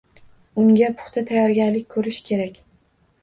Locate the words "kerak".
2.31-2.57